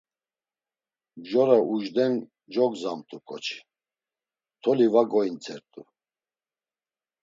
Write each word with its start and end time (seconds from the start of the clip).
Mjora 1.19 1.57
ujden 1.75 2.13
cogzamt̆u 2.53 3.17
ǩoçi, 3.27 3.57
toli 4.61 4.87
va 4.93 5.01
gonintzert̆u. 5.11 5.81